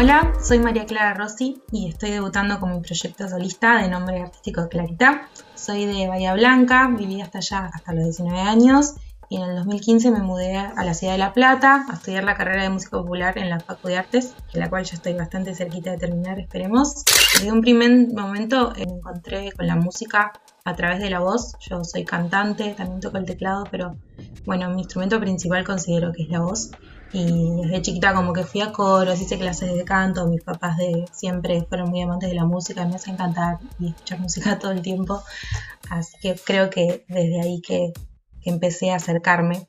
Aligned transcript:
Hola, 0.00 0.32
soy 0.40 0.60
María 0.60 0.86
Clara 0.86 1.12
Rossi 1.12 1.60
y 1.72 1.88
estoy 1.88 2.12
debutando 2.12 2.60
con 2.60 2.70
mi 2.70 2.80
proyecto 2.80 3.28
solista 3.28 3.82
de 3.82 3.88
nombre 3.88 4.20
artístico 4.20 4.68
Clarita. 4.68 5.28
Soy 5.56 5.86
de 5.86 6.06
Bahía 6.06 6.34
Blanca, 6.34 6.88
viví 6.96 7.20
hasta 7.20 7.38
allá 7.38 7.68
hasta 7.74 7.94
los 7.94 8.04
19 8.04 8.38
años 8.38 8.94
y 9.28 9.38
en 9.38 9.42
el 9.42 9.56
2015 9.56 10.12
me 10.12 10.20
mudé 10.20 10.56
a 10.56 10.84
la 10.84 10.94
ciudad 10.94 11.14
de 11.14 11.18
La 11.18 11.32
Plata 11.32 11.84
a 11.90 11.94
estudiar 11.94 12.22
la 12.22 12.36
carrera 12.36 12.62
de 12.62 12.70
música 12.70 12.96
popular 12.96 13.38
en 13.38 13.50
la 13.50 13.58
Facu 13.58 13.88
de 13.88 13.96
Artes, 13.96 14.36
en 14.54 14.60
la 14.60 14.70
cual 14.70 14.84
ya 14.84 14.94
estoy 14.94 15.14
bastante 15.14 15.52
cerquita 15.56 15.90
de 15.90 15.98
terminar, 15.98 16.38
esperemos. 16.38 17.02
Desde 17.34 17.50
un 17.50 17.60
primer 17.60 17.90
momento 18.14 18.72
eh, 18.76 18.86
me 18.86 18.98
encontré 18.98 19.50
con 19.50 19.66
la 19.66 19.74
música 19.74 20.30
a 20.64 20.76
través 20.76 21.00
de 21.00 21.10
la 21.10 21.18
voz. 21.18 21.56
Yo 21.68 21.82
soy 21.82 22.04
cantante, 22.04 22.72
también 22.76 23.00
toco 23.00 23.18
el 23.18 23.24
teclado, 23.24 23.64
pero 23.68 23.96
bueno, 24.46 24.70
mi 24.70 24.82
instrumento 24.82 25.18
principal 25.18 25.64
considero 25.64 26.12
que 26.12 26.22
es 26.22 26.28
la 26.28 26.38
voz 26.38 26.70
y 27.12 27.62
desde 27.62 27.82
chiquita 27.82 28.14
como 28.14 28.32
que 28.32 28.44
fui 28.44 28.60
a 28.60 28.72
coros, 28.72 29.20
hice 29.20 29.38
clases 29.38 29.74
de 29.74 29.84
canto, 29.84 30.26
mis 30.26 30.42
papás 30.42 30.76
de 30.76 31.06
siempre 31.12 31.62
fueron 31.68 31.90
muy 31.90 32.02
amantes 32.02 32.28
de 32.28 32.36
la 32.36 32.44
música, 32.44 32.84
me 32.86 32.96
hacen 32.96 33.16
cantar 33.16 33.58
y 33.78 33.88
escuchar 33.88 34.20
música 34.20 34.58
todo 34.58 34.72
el 34.72 34.82
tiempo, 34.82 35.22
así 35.90 36.16
que 36.20 36.34
creo 36.34 36.70
que 36.70 37.04
desde 37.08 37.40
ahí 37.40 37.60
que, 37.60 37.92
que 38.42 38.50
empecé 38.50 38.90
a 38.90 38.96
acercarme. 38.96 39.68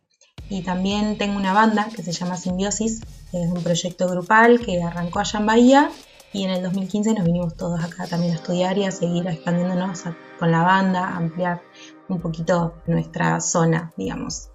Y 0.50 0.64
también 0.64 1.18
tengo 1.18 1.38
una 1.38 1.54
banda 1.54 1.90
que 1.96 2.02
se 2.02 2.12
llama 2.12 2.36
Simbiosis, 2.36 3.02
es 3.32 3.52
un 3.52 3.62
proyecto 3.62 4.08
grupal 4.08 4.60
que 4.60 4.82
arrancó 4.82 5.20
allá 5.20 5.40
en 5.40 5.46
Bahía 5.46 5.92
y 6.34 6.44
en 6.44 6.52
el 6.52 6.64
2015 6.64 7.14
nos 7.14 7.26
vinimos 7.26 7.56
todos 7.56 7.84
acá 7.84 8.08
también 8.08 8.34
a 8.34 8.36
estudiar 8.36 8.78
y 8.78 8.86
a 8.86 8.92
seguir 8.92 9.28
expandiéndonos 9.28 10.04
con 10.40 10.52
la 10.52 10.64
banda, 10.64 11.08
a 11.08 11.18
ampliar 11.18 11.62
un 12.08 12.20
poquito 12.20 12.74
nuestra 12.88 13.40
zona, 13.42 13.92
digamos. 13.98 14.50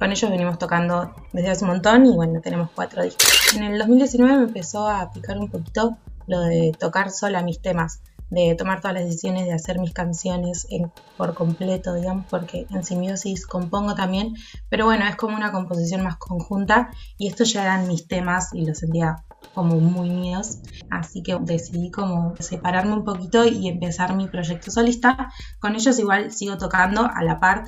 Con 0.00 0.12
ellos 0.12 0.30
venimos 0.30 0.58
tocando 0.58 1.14
desde 1.34 1.50
hace 1.50 1.64
un 1.64 1.72
montón 1.72 2.06
y 2.06 2.16
bueno, 2.16 2.40
tenemos 2.40 2.70
cuatro 2.74 3.02
discos. 3.02 3.54
En 3.54 3.64
el 3.64 3.78
2019 3.78 4.34
me 4.34 4.44
empezó 4.44 4.88
a 4.88 5.12
picar 5.12 5.36
un 5.36 5.50
poquito 5.50 5.98
lo 6.26 6.40
de 6.40 6.72
tocar 6.72 7.10
sola 7.10 7.42
mis 7.42 7.60
temas, 7.60 8.00
de 8.30 8.54
tomar 8.54 8.80
todas 8.80 8.94
las 8.94 9.04
decisiones 9.04 9.44
de 9.44 9.52
hacer 9.52 9.78
mis 9.78 9.92
canciones 9.92 10.66
por 11.18 11.34
completo, 11.34 11.92
digamos, 11.92 12.24
porque 12.30 12.66
en 12.70 12.82
simbiosis 12.82 13.46
compongo 13.46 13.94
también, 13.94 14.36
pero 14.70 14.86
bueno, 14.86 15.04
es 15.06 15.16
como 15.16 15.36
una 15.36 15.52
composición 15.52 16.02
más 16.02 16.16
conjunta 16.16 16.92
y 17.18 17.28
estos 17.28 17.52
ya 17.52 17.64
eran 17.64 17.86
mis 17.86 18.08
temas 18.08 18.54
y 18.54 18.64
los 18.64 18.78
sentía 18.78 19.22
como 19.52 19.80
muy 19.80 20.08
míos, 20.08 20.60
así 20.90 21.22
que 21.22 21.36
decidí 21.42 21.90
como 21.90 22.34
separarme 22.38 22.94
un 22.94 23.04
poquito 23.04 23.44
y 23.44 23.68
empezar 23.68 24.14
mi 24.14 24.28
proyecto 24.28 24.70
solista. 24.70 25.30
Con 25.58 25.74
ellos 25.74 25.98
igual 25.98 26.32
sigo 26.32 26.56
tocando 26.56 27.06
a 27.12 27.22
la 27.22 27.38
par, 27.38 27.64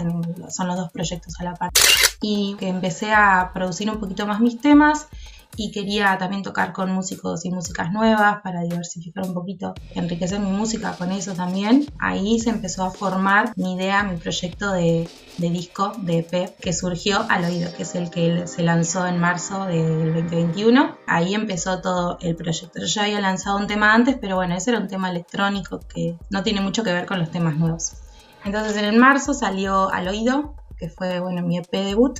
son 0.48 0.68
los 0.68 0.76
dos 0.76 0.90
proyectos 0.92 1.38
a 1.40 1.44
la 1.44 1.54
par 1.54 1.70
y 2.22 2.56
que 2.58 2.68
empecé 2.68 3.12
a 3.12 3.50
producir 3.52 3.90
un 3.90 3.98
poquito 3.98 4.26
más 4.26 4.40
mis 4.40 4.60
temas 4.60 5.08
y 5.56 5.70
quería 5.70 6.16
también 6.18 6.42
tocar 6.42 6.72
con 6.72 6.90
músicos 6.90 7.44
y 7.44 7.50
músicas 7.50 7.92
nuevas 7.92 8.40
para 8.42 8.62
diversificar 8.62 9.24
un 9.24 9.34
poquito, 9.34 9.74
enriquecer 9.94 10.40
mi 10.40 10.50
música 10.50 10.94
con 10.96 11.12
eso 11.12 11.34
también. 11.34 11.86
Ahí 11.98 12.38
se 12.38 12.50
empezó 12.50 12.84
a 12.84 12.90
formar 12.90 13.52
mi 13.56 13.74
idea, 13.74 14.02
mi 14.02 14.16
proyecto 14.16 14.72
de, 14.72 15.08
disco, 15.38 15.92
de 15.98 16.18
EP, 16.18 16.56
que 16.56 16.72
surgió 16.72 17.26
al 17.28 17.44
oído, 17.44 17.72
que 17.74 17.82
es 17.82 17.94
el 17.94 18.10
que 18.10 18.46
se 18.46 18.62
lanzó 18.62 19.06
en 19.06 19.18
marzo 19.18 19.66
del 19.66 20.14
2021. 20.14 20.96
Ahí 21.06 21.34
empezó 21.34 21.80
todo 21.80 22.18
el 22.20 22.34
proyecto. 22.34 22.80
Yo 22.80 22.86
ya 22.86 23.04
había 23.04 23.20
lanzado 23.20 23.58
un 23.58 23.66
tema 23.66 23.92
antes, 23.92 24.16
pero 24.20 24.36
bueno, 24.36 24.54
ese 24.54 24.70
era 24.70 24.80
un 24.80 24.88
tema 24.88 25.10
electrónico 25.10 25.80
que 25.80 26.16
no 26.30 26.42
tiene 26.42 26.60
mucho 26.60 26.82
que 26.82 26.92
ver 26.92 27.06
con 27.06 27.18
los 27.18 27.30
temas 27.30 27.56
nuevos. 27.56 27.92
Entonces 28.44 28.76
en 28.76 28.98
marzo 28.98 29.34
salió 29.34 29.90
al 29.92 30.08
oído, 30.08 30.54
que 30.82 30.88
fue 30.88 31.20
bueno, 31.20 31.42
mi 31.42 31.58
EP 31.58 31.70
debut, 31.70 32.18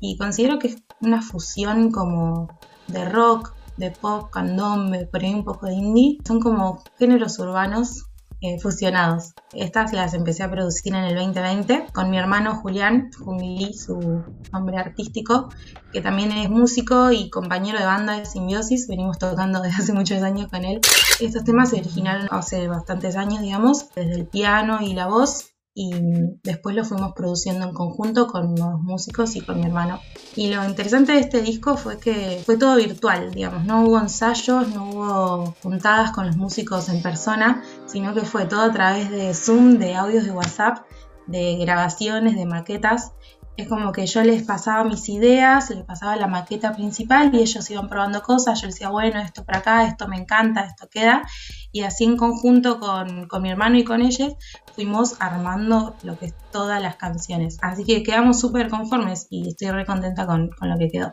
y 0.00 0.16
considero 0.16 0.58
que 0.58 0.66
es 0.66 0.82
una 1.00 1.22
fusión 1.22 1.92
como 1.92 2.48
de 2.88 3.08
rock, 3.08 3.54
de 3.76 3.92
pop, 3.92 4.30
candombe, 4.32 5.06
por 5.06 5.22
ahí 5.22 5.32
un 5.32 5.44
poco 5.44 5.66
de 5.66 5.74
indie. 5.74 6.18
Son 6.26 6.40
como 6.40 6.82
géneros 6.98 7.38
urbanos 7.38 8.06
eh, 8.40 8.58
fusionados. 8.58 9.34
Estas 9.52 9.92
las 9.92 10.14
empecé 10.14 10.42
a 10.42 10.50
producir 10.50 10.92
en 10.92 11.04
el 11.04 11.14
2020 11.14 11.86
con 11.92 12.10
mi 12.10 12.18
hermano 12.18 12.56
Julián 12.56 13.10
Jumili, 13.16 13.74
su 13.74 14.24
nombre 14.52 14.76
artístico, 14.76 15.48
que 15.92 16.00
también 16.00 16.32
es 16.32 16.50
músico 16.50 17.12
y 17.12 17.30
compañero 17.30 17.78
de 17.78 17.84
banda 17.84 18.18
de 18.18 18.26
Simbiosis. 18.26 18.88
Venimos 18.88 19.18
tocando 19.18 19.62
desde 19.62 19.82
hace 19.84 19.92
muchos 19.92 20.20
años 20.24 20.50
con 20.50 20.64
él. 20.64 20.80
Estos 21.20 21.44
temas 21.44 21.70
se 21.70 21.78
originaron 21.78 22.26
hace 22.32 22.66
bastantes 22.66 23.14
años, 23.14 23.40
digamos, 23.40 23.88
desde 23.94 24.16
el 24.16 24.26
piano 24.26 24.80
y 24.80 24.94
la 24.94 25.06
voz 25.06 25.50
y 25.74 25.92
después 26.42 26.74
lo 26.74 26.84
fuimos 26.84 27.12
produciendo 27.12 27.66
en 27.66 27.72
conjunto 27.72 28.26
con 28.26 28.54
nuevos 28.54 28.80
músicos 28.82 29.36
y 29.36 29.40
con 29.40 29.60
mi 29.60 29.66
hermano. 29.66 30.00
Y 30.36 30.52
lo 30.52 30.64
interesante 30.64 31.12
de 31.12 31.20
este 31.20 31.42
disco 31.42 31.76
fue 31.76 31.98
que 31.98 32.42
fue 32.44 32.56
todo 32.56 32.76
virtual, 32.76 33.30
digamos, 33.30 33.64
no 33.64 33.84
hubo 33.84 33.98
ensayos, 33.98 34.68
no 34.74 34.90
hubo 34.90 35.54
juntadas 35.62 36.10
con 36.12 36.26
los 36.26 36.36
músicos 36.36 36.88
en 36.88 37.02
persona, 37.02 37.62
sino 37.86 38.14
que 38.14 38.22
fue 38.22 38.46
todo 38.46 38.62
a 38.62 38.72
través 38.72 39.10
de 39.10 39.32
Zoom, 39.34 39.78
de 39.78 39.94
audios 39.94 40.24
de 40.24 40.32
WhatsApp, 40.32 40.78
de 41.26 41.56
grabaciones, 41.56 42.36
de 42.36 42.46
maquetas 42.46 43.12
es 43.56 43.68
como 43.68 43.92
que 43.92 44.06
yo 44.06 44.22
les 44.22 44.42
pasaba 44.42 44.84
mis 44.84 45.08
ideas, 45.08 45.70
les 45.70 45.84
pasaba 45.84 46.16
la 46.16 46.26
maqueta 46.26 46.72
principal 46.72 47.34
y 47.34 47.40
ellos 47.40 47.70
iban 47.70 47.88
probando 47.88 48.22
cosas. 48.22 48.60
Yo 48.60 48.68
decía, 48.68 48.88
bueno, 48.90 49.20
esto 49.20 49.44
para 49.44 49.58
acá, 49.58 49.86
esto 49.86 50.08
me 50.08 50.16
encanta, 50.16 50.62
esto 50.62 50.88
queda. 50.88 51.22
Y 51.72 51.82
así 51.82 52.04
en 52.04 52.16
conjunto 52.16 52.80
con, 52.80 53.28
mi 53.42 53.50
hermano 53.50 53.76
y 53.76 53.84
con 53.84 54.02
ellos 54.02 54.34
fuimos 54.74 55.16
armando 55.20 55.96
lo 56.02 56.18
que 56.18 56.26
es 56.26 56.34
todas 56.50 56.80
las 56.80 56.96
canciones. 56.96 57.58
Así 57.60 57.84
que 57.84 58.02
quedamos 58.02 58.40
súper 58.40 58.68
conformes 58.68 59.26
y 59.30 59.48
estoy 59.48 59.70
re 59.70 59.84
contenta 59.84 60.26
con, 60.26 60.50
con 60.50 60.70
lo 60.70 60.78
que 60.78 60.88
quedó. 60.88 61.12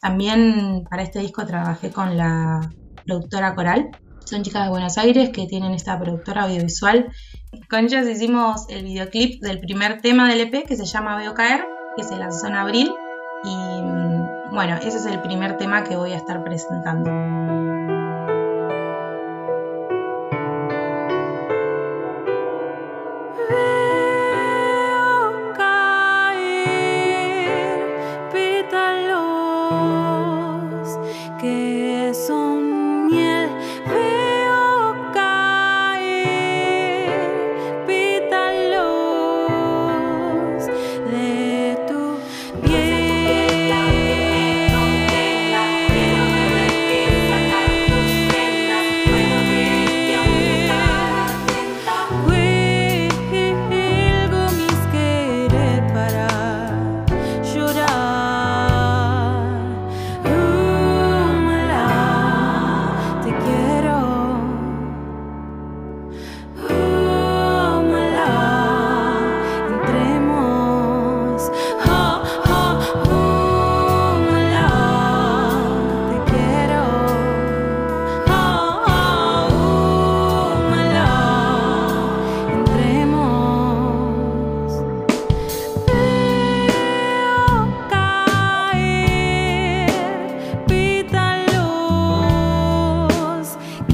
También 0.00 0.84
para 0.88 1.02
este 1.02 1.18
disco 1.20 1.44
trabajé 1.46 1.90
con 1.90 2.16
la 2.16 2.70
productora 3.04 3.54
Coral, 3.54 3.90
son 4.24 4.42
chicas 4.42 4.64
de 4.64 4.70
Buenos 4.70 4.96
Aires 4.96 5.30
que 5.30 5.46
tienen 5.46 5.72
esta 5.72 5.98
productora 5.98 6.44
audiovisual. 6.44 7.12
Con 7.68 7.80
ellas 7.84 8.06
hicimos 8.08 8.66
el 8.68 8.84
videoclip 8.84 9.42
del 9.42 9.60
primer 9.60 10.00
tema 10.00 10.28
del 10.28 10.40
EP 10.40 10.66
que 10.66 10.76
se 10.76 10.84
llama 10.84 11.16
Veo 11.16 11.34
Caer 11.34 11.64
que 11.96 12.02
se 12.02 12.16
lanzó 12.16 12.46
en 12.46 12.54
abril. 12.54 12.92
Y 13.44 13.56
mm, 13.56 14.54
bueno, 14.54 14.76
ese 14.76 14.96
es 14.98 15.06
el 15.06 15.20
primer 15.20 15.56
tema 15.56 15.84
que 15.84 15.96
voy 15.96 16.12
a 16.12 16.16
estar 16.16 16.42
presentando. 16.42 17.73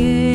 que 0.01 0.30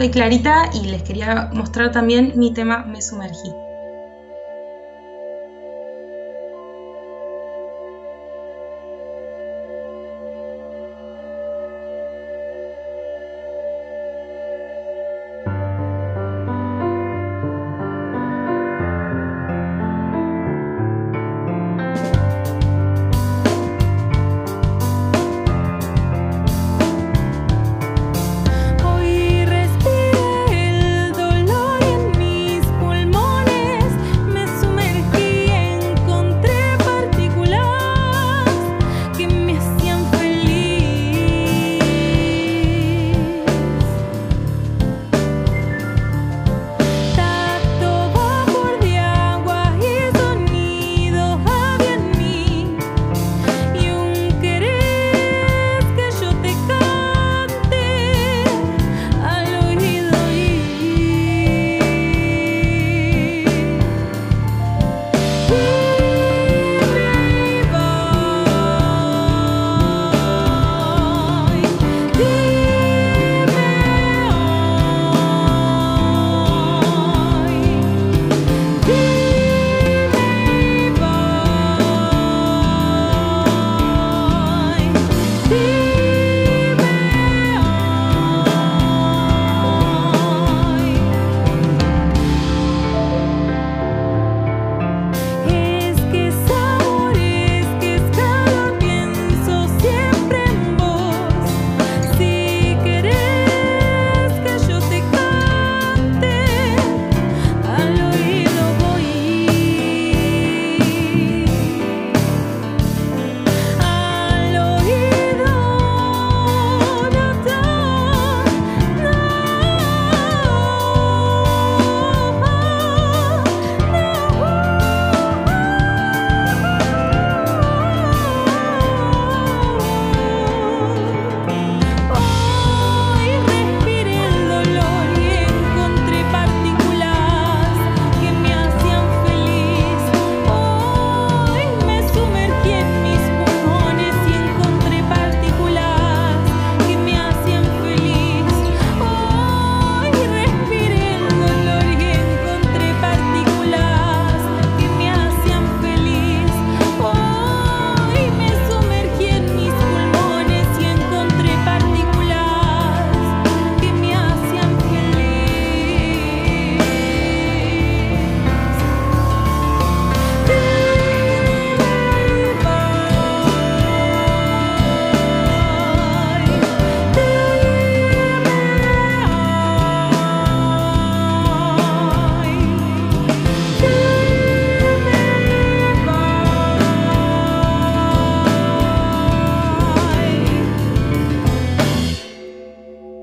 Soy 0.00 0.08
Clarita 0.08 0.70
y 0.72 0.86
les 0.86 1.02
quería 1.02 1.50
mostrar 1.52 1.92
también 1.92 2.32
mi 2.34 2.54
tema 2.54 2.86
Me 2.86 3.02
sumergí. 3.02 3.52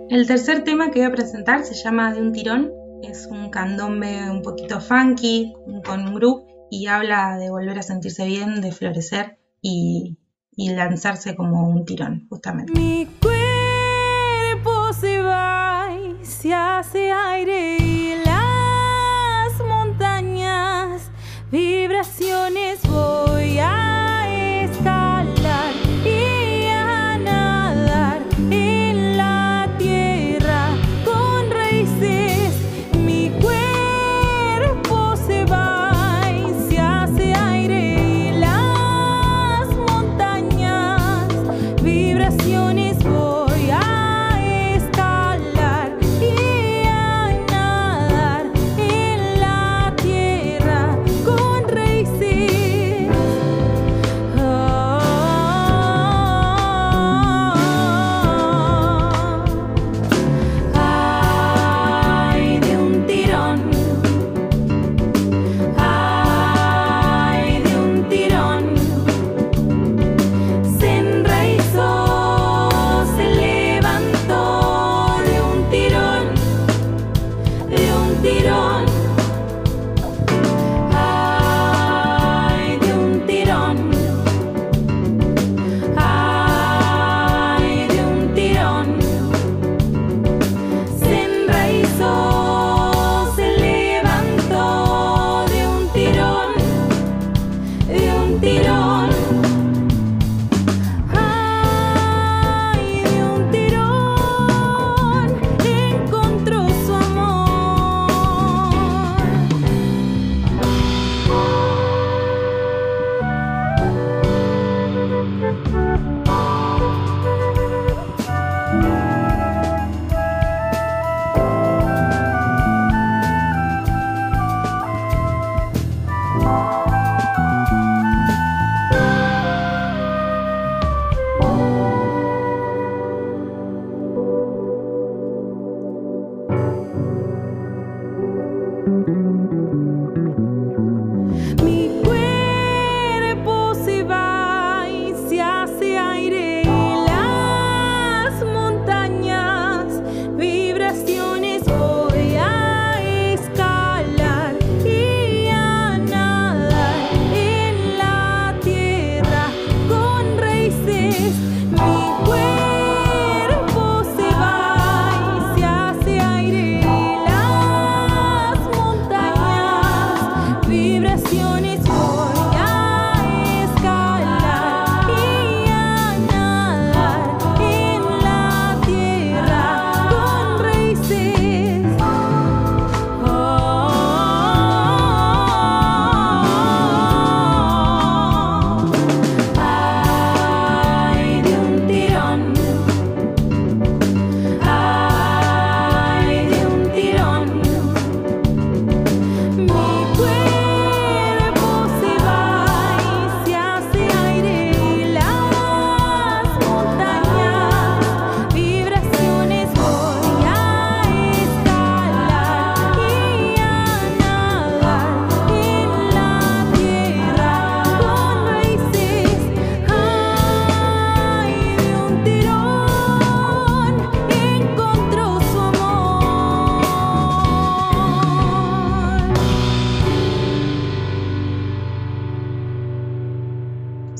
El 0.09 0.25
tercer 0.25 0.63
tema 0.63 0.89
que 0.89 0.99
voy 0.99 1.09
a 1.09 1.11
presentar 1.11 1.65
se 1.65 1.73
llama 1.73 2.13
De 2.13 2.21
un 2.21 2.31
tirón. 2.31 2.71
Es 3.03 3.27
un 3.29 3.49
candombe 3.49 4.31
un 4.31 4.41
poquito 4.41 4.79
funky, 4.79 5.53
con 5.85 6.07
un 6.07 6.15
groove, 6.15 6.45
y 6.71 6.87
habla 6.87 7.37
de 7.37 7.49
volver 7.49 7.77
a 7.77 7.81
sentirse 7.81 8.25
bien, 8.25 8.61
de 8.61 8.71
florecer 8.71 9.37
y, 9.61 10.17
lanzarse 10.55 11.35
como 11.35 11.67
un 11.69 11.83
tirón, 11.83 12.25
justamente. 12.29 12.71
Mi 12.79 13.05
cuerpo 13.21 14.93
se 14.93 15.21
va 15.21 15.89
y 15.93 16.25
se 16.25 16.53
hace 16.53 17.11
aire 17.11 17.75
y 17.77 18.13
las 18.25 19.59
montañas, 19.59 21.11
vibraciones 21.51 22.79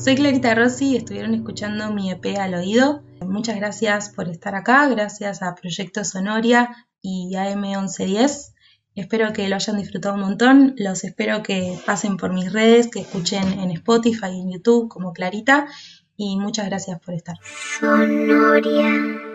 Soy 0.08 0.16
Clarita 0.16 0.54
Rossi 0.54 0.96
estuvieron 0.96 1.34
escuchando 1.34 1.92
mi 1.92 2.10
EP 2.10 2.38
al 2.38 2.54
oído. 2.54 3.02
Muchas 3.20 3.56
gracias 3.56 4.08
por 4.08 4.26
estar 4.30 4.54
acá, 4.54 4.88
gracias 4.88 5.42
a 5.42 5.54
Proyecto 5.54 6.02
Sonoria 6.02 6.86
y 7.02 7.34
AM1110. 7.34 8.54
Espero 8.94 9.34
que 9.34 9.46
lo 9.50 9.56
hayan 9.56 9.76
disfrutado 9.76 10.14
un 10.14 10.22
montón. 10.22 10.74
Los 10.78 11.04
espero 11.04 11.42
que 11.42 11.78
pasen 11.84 12.16
por 12.16 12.32
mis 12.32 12.50
redes, 12.50 12.88
que 12.88 13.00
escuchen 13.00 13.60
en 13.60 13.70
Spotify 13.72 14.28
y 14.32 14.40
en 14.40 14.52
YouTube 14.52 14.88
como 14.88 15.12
Clarita. 15.12 15.66
Y 16.16 16.38
muchas 16.38 16.70
gracias 16.70 16.98
por 17.00 17.12
estar. 17.12 17.36
Sonoria. 17.78 19.27